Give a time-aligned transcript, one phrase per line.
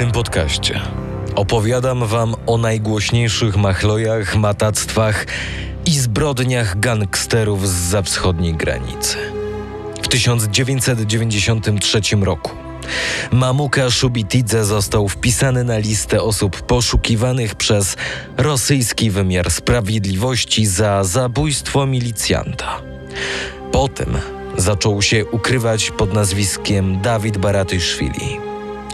[0.00, 0.80] tym podcaście
[1.34, 5.26] opowiadam wam o najgłośniejszych machlojach, matactwach
[5.86, 9.16] i zbrodniach gangsterów z za wschodniej granicy.
[10.02, 12.50] W 1993 roku
[13.32, 17.96] Mamuka Szubitidze został wpisany na listę osób poszukiwanych przez
[18.36, 22.82] rosyjski wymiar sprawiedliwości za zabójstwo milicjanta.
[23.72, 24.18] Potem
[24.56, 28.49] zaczął się ukrywać pod nazwiskiem Dawid Baratyszwili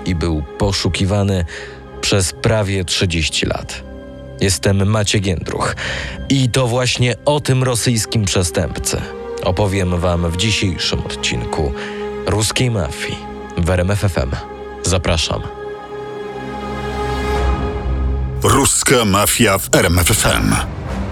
[0.06, 1.44] i był poszukiwany
[2.00, 3.82] przez prawie 30 lat.
[4.40, 5.76] Jestem Maciej Giędruch
[6.28, 9.00] i to właśnie o tym rosyjskim przestępcy
[9.46, 11.72] opowiem wam w dzisiejszym odcinku
[12.26, 13.18] Ruskiej Mafii
[13.58, 14.30] w RMFFM.
[14.82, 15.42] Zapraszam.
[18.42, 20.54] Ruska mafia w RMFFM.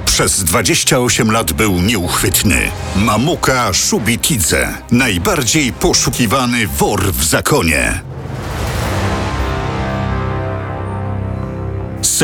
[0.06, 2.70] Przez 28 lat był nieuchwytny.
[2.96, 8.00] Mamuka Szubitidze, najbardziej poszukiwany wor w zakonie.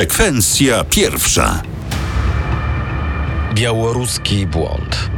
[0.00, 1.62] Sekwencja pierwsza.
[3.54, 5.10] Białoruski błąd.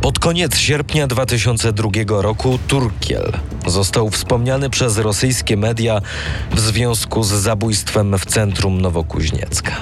[0.00, 3.32] Pod koniec sierpnia 2002 roku Turkiel
[3.66, 6.00] został wspomniany przez rosyjskie media
[6.50, 9.72] w związku z zabójstwem w centrum Nowokuźniecka.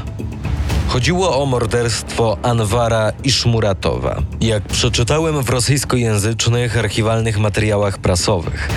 [0.89, 4.23] Chodziło o morderstwo Anwara Iszmuratowa.
[4.41, 8.69] Jak przeczytałem w rosyjskojęzycznych archiwalnych materiałach prasowych,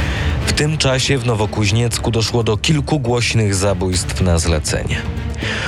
[0.46, 5.02] w tym czasie w Nowokuźniecku doszło do kilku głośnych zabójstw na zlecenie.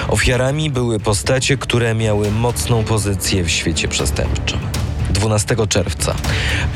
[0.08, 4.60] Ofiarami były postacie, które miały mocną pozycję w świecie przestępczym.
[5.10, 6.16] 12 czerwca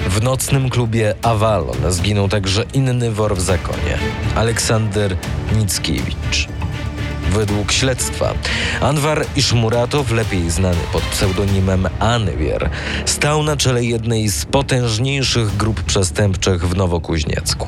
[0.10, 3.98] w nocnym klubie Avalon zginął także inny wor w zakonie
[4.36, 5.16] Aleksander
[5.58, 6.57] Nickiewicz.
[7.32, 8.34] Według śledztwa
[8.82, 12.70] Anwar Iszmuratow, lepiej znany pod pseudonimem Anywier,
[13.06, 17.68] stał na czele jednej z potężniejszych grup przestępczych w Nowokuźniecku.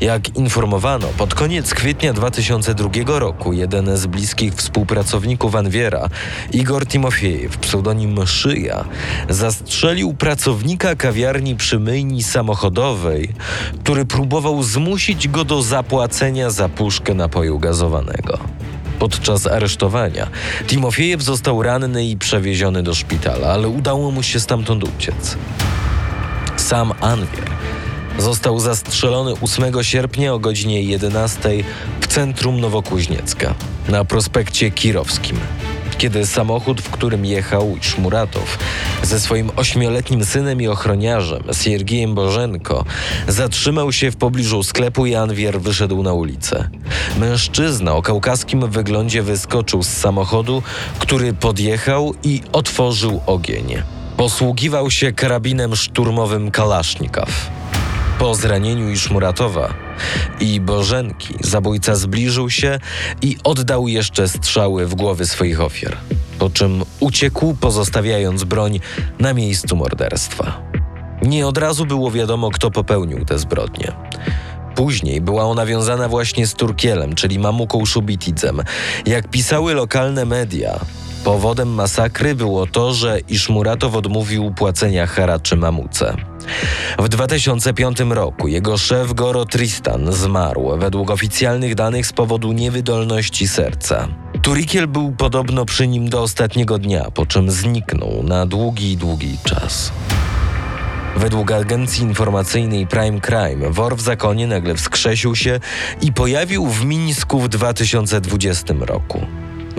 [0.00, 6.08] Jak informowano, pod koniec kwietnia 2002 roku jeden z bliskich współpracowników Anwiera,
[6.52, 8.84] Igor Timofiejew, pseudonim Szyja,
[9.28, 13.32] zastrzelił pracownika kawiarni przy myjni samochodowej,
[13.84, 18.38] który próbował zmusić go do zapłacenia za puszkę napoju gazowanego.
[19.00, 20.26] Podczas aresztowania
[20.66, 25.36] Timofiejew został ranny i przewieziony do szpitala, ale udało mu się stamtąd uciec.
[26.56, 27.50] Sam Anwier
[28.18, 31.50] został zastrzelony 8 sierpnia o godzinie 11
[32.00, 33.54] w centrum Nowokuźniecka
[33.88, 35.40] na prospekcie Kirowskim.
[36.00, 38.58] Kiedy samochód, w którym jechał Szmuratow
[39.02, 42.84] ze swoim ośmioletnim synem i ochroniarzem Siergiejem Bożenko
[43.28, 46.68] zatrzymał się w pobliżu sklepu, Janwier wyszedł na ulicę.
[47.18, 50.62] Mężczyzna o kaukaskim wyglądzie wyskoczył z samochodu,
[50.98, 53.82] który podjechał i otworzył ogień.
[54.16, 57.50] Posługiwał się karabinem szturmowym Kalasznikow.
[58.18, 59.89] Po zranieniu Iszmuratowa
[60.40, 62.78] i Bożenki zabójca zbliżył się
[63.22, 65.96] i oddał jeszcze strzały w głowy swoich ofiar,
[66.38, 68.80] po czym uciekł, pozostawiając broń
[69.18, 70.62] na miejscu morderstwa.
[71.22, 73.92] Nie od razu było wiadomo, kto popełnił te zbrodnie.
[74.74, 78.62] Później była ona wiązana właśnie z Turkielem, czyli Mamuką Szubitidzem.
[79.06, 80.80] Jak pisały lokalne media,
[81.24, 86.16] powodem masakry było to, że Iszmuratow odmówił płacenia haraczy Mamuce.
[86.98, 94.08] W 2005 roku jego szef Goro Tristan zmarł według oficjalnych danych z powodu niewydolności serca.
[94.42, 99.92] Turikiel był podobno przy nim do ostatniego dnia, po czym zniknął na długi, długi czas.
[101.16, 105.60] Według agencji informacyjnej Prime Crime, wor w zakonie nagle wskrzesił się
[106.02, 109.26] i pojawił w Mińsku w 2020 roku.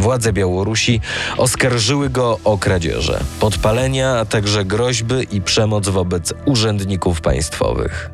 [0.02, 1.02] Władze Białorusi
[1.38, 8.10] oskarżyły go o kradzieże, podpalenia, a także groźby i przemoc wobec urzędników państwowych.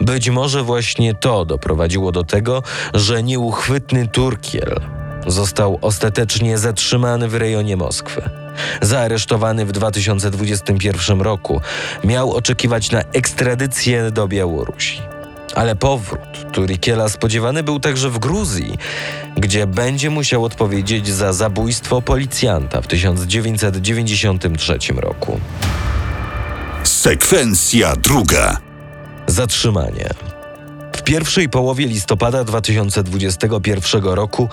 [0.00, 2.62] Być może właśnie to doprowadziło do tego,
[2.94, 4.80] że nieuchwytny Turkiel
[5.26, 8.30] został ostatecznie zatrzymany w rejonie Moskwy.
[8.82, 11.60] Zaaresztowany w 2021 roku,
[12.04, 15.17] miał oczekiwać na ekstradycję do Białorusi.
[15.54, 18.78] Ale powrót Turikiela spodziewany był także w Gruzji,
[19.36, 25.40] gdzie będzie musiał odpowiedzieć za zabójstwo policjanta w 1993 roku.
[26.84, 28.58] Sekwencja druga.
[29.26, 30.10] Zatrzymanie.
[30.96, 34.48] W pierwszej połowie listopada 2021 roku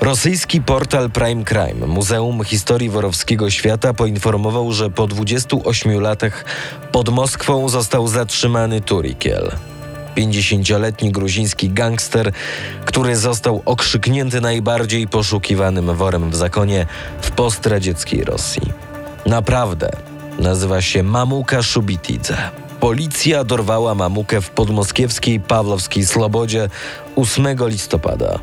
[0.00, 6.44] rosyjski portal Prime Crime, Muzeum Historii Worowskiego Świata, poinformował, że po 28 latach
[6.92, 9.50] pod Moskwą został zatrzymany Turikiel.
[10.16, 12.32] 50-letni gruziński gangster,
[12.84, 16.86] który został okrzyknięty najbardziej poszukiwanym worem w zakonie
[17.20, 18.62] w postradzieckiej Rosji.
[19.26, 19.90] Naprawdę
[20.38, 22.36] nazywa się Mamuka Szubitidze.
[22.80, 26.68] Policja dorwała Mamukę w podmoskiewskiej Pawłowskiej Slobodzie
[27.16, 28.38] 8 listopada.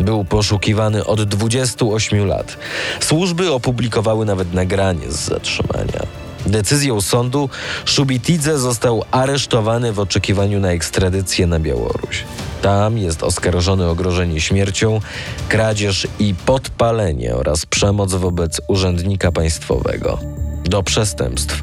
[0.00, 2.56] Był poszukiwany od 28 lat.
[3.00, 6.17] Służby opublikowały nawet nagranie z zatrzymania.
[6.46, 7.48] Decyzją sądu
[7.84, 12.24] Szubitidze został aresztowany w oczekiwaniu na ekstradycję na Białoruś.
[12.62, 15.00] Tam jest oskarżony o grożenie śmiercią,
[15.48, 20.18] kradzież i podpalenie oraz przemoc wobec urzędnika państwowego.
[20.64, 21.62] Do przestępstw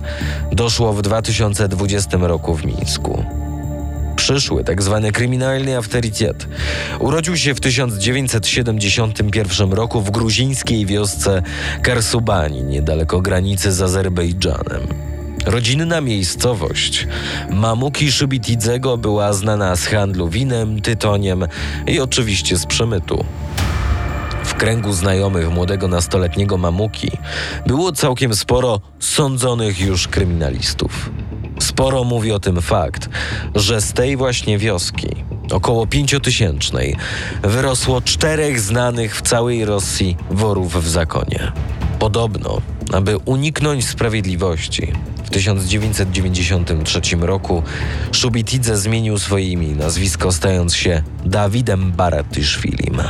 [0.52, 3.45] doszło w 2020 roku w Mińsku.
[4.26, 5.10] Przyszły tzw.
[5.14, 6.48] kryminalny autorytet
[7.00, 11.42] urodził się w 1971 roku w gruzińskiej wiosce
[11.82, 14.88] Karsubani, niedaleko granicy z Azerbejdżanem.
[15.46, 17.08] Rodzinna miejscowość
[17.50, 21.48] Mamuki Szybitidzego była znana z handlu winem, tytoniem
[21.88, 23.26] i oczywiście z przemytu.
[24.44, 27.12] W kręgu znajomych młodego nastoletniego Mamuki
[27.68, 31.10] było całkiem sporo sądzonych już kryminalistów.
[31.76, 33.10] Sporo mówi o tym fakt,
[33.56, 35.08] że z tej właśnie wioski,
[35.52, 36.96] około pięciotysięcznej,
[37.44, 41.52] wyrosło czterech znanych w całej Rosji worów w zakonie.
[42.00, 42.62] Podobno,
[42.94, 44.94] aby uniknąć sprawiedliwości,
[45.26, 47.64] w 1993 roku
[48.12, 53.02] Szubitidze zmienił swoje imię i nazwisko, stając się Dawidem Baratyszwilim.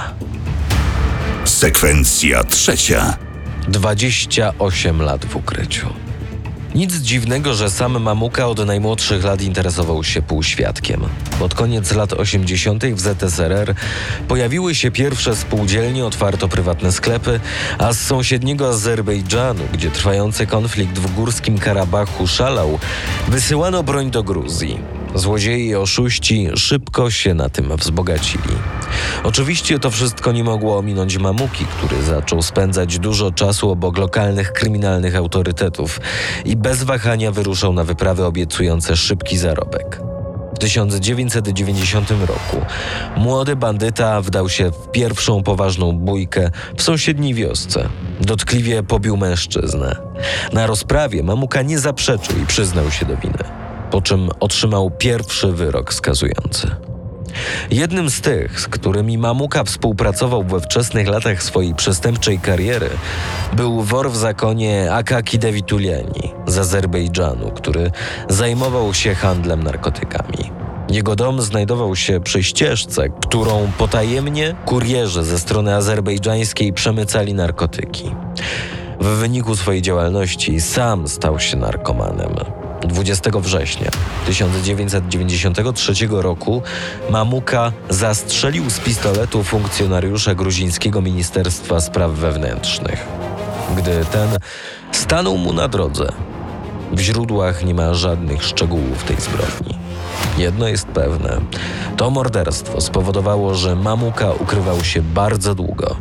[1.44, 3.18] Sekwencja trzecia.
[3.68, 6.05] 28 lat w ukryciu.
[6.76, 11.02] Nic dziwnego, że sam Mamuka od najmłodszych lat interesował się półświadkiem.
[11.40, 12.86] Pod koniec lat 80.
[12.86, 13.76] w ZSRR
[14.28, 17.40] pojawiły się pierwsze spółdzielnie, otwarto prywatne sklepy,
[17.78, 22.80] a z sąsiedniego Azerbejdżanu, gdzie trwający konflikt w górskim Karabachu szalał,
[23.28, 24.95] wysyłano broń do Gruzji.
[25.16, 28.56] Złodzieje i oszuści szybko się na tym wzbogacili.
[29.24, 35.16] Oczywiście to wszystko nie mogło ominąć Mamuki, który zaczął spędzać dużo czasu obok lokalnych kryminalnych
[35.16, 36.00] autorytetów
[36.46, 40.02] i bez wahania wyruszał na wyprawy obiecujące szybki zarobek.
[40.56, 42.66] W 1990 roku
[43.18, 47.90] młody bandyta wdał się w pierwszą poważną bójkę w sąsiedniej wiosce.
[48.22, 49.96] Dotkliwie pobił mężczyznę.
[50.54, 53.44] Na rozprawie Mamuka nie zaprzeczył i przyznał się do winy,
[53.92, 56.76] po czym otrzymał pierwszy wyrok skazujący.
[57.72, 62.90] Jednym z tych, z którymi Mamuka współpracował we wczesnych latach swojej przestępczej kariery,
[63.54, 67.92] był wor w zakonie Akaki Devituliani z Azerbejdżanu, który
[68.30, 70.52] zajmował się handlem narkotykami.
[70.90, 78.12] Jego dom znajdował się przy ścieżce, którą potajemnie kurierzy ze strony azerbejdżańskiej przemycali narkotyki.
[79.00, 82.65] W wyniku swojej działalności sam stał się narkomanem.
[82.88, 83.90] 20 września
[84.26, 86.62] 1993 roku
[87.10, 93.06] Mamuka zastrzelił z pistoletu funkcjonariusza gruzińskiego Ministerstwa Spraw Wewnętrznych.
[93.78, 94.30] Gdy ten
[94.92, 96.12] stanął mu na drodze,
[96.92, 99.78] w źródłach nie ma żadnych szczegółów tej zbrodni.
[100.38, 101.42] Jedno jest pewne:
[101.98, 105.96] to morderstwo spowodowało, że Mamuka ukrywał się bardzo długo,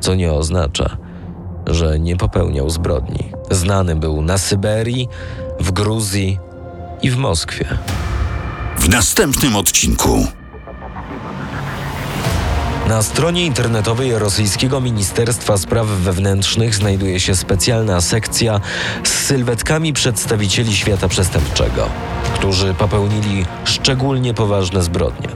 [0.00, 0.96] co nie oznacza,
[1.66, 3.32] że nie popełniał zbrodni.
[3.50, 5.08] Znany był na Syberii,
[5.60, 6.38] w Gruzji
[7.02, 7.78] i w Moskwie.
[8.78, 10.26] W następnym odcinku.
[12.88, 18.60] Na stronie internetowej rosyjskiego Ministerstwa Spraw Wewnętrznych znajduje się specjalna sekcja
[19.04, 21.88] z sylwetkami przedstawicieli świata przestępczego,
[22.38, 25.28] którzy popełnili szczególnie poważne zbrodnie.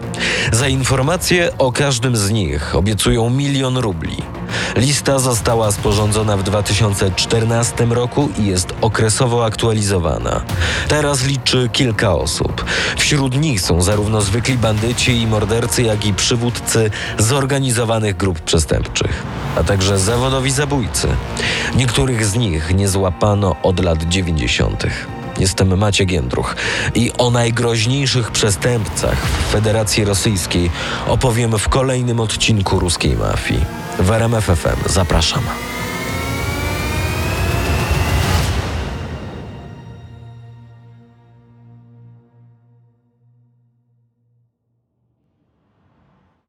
[0.53, 4.17] Za informacje o każdym z nich obiecują milion rubli.
[4.77, 10.43] Lista została sporządzona w 2014 roku i jest okresowo aktualizowana.
[10.89, 12.65] Teraz liczy kilka osób.
[12.97, 19.23] Wśród nich są zarówno zwykli bandyci i mordercy, jak i przywódcy zorganizowanych grup przestępczych,
[19.57, 21.09] a także zawodowi zabójcy.
[21.77, 24.87] Niektórych z nich nie złapano od lat 90.
[25.41, 26.57] Jestem Maciek Jędruch
[26.95, 30.71] i o najgroźniejszych przestępcach w Federacji Rosyjskiej
[31.07, 33.65] opowiem w kolejnym odcinku ruskiej mafii.
[33.99, 35.43] W RMF FM zapraszam.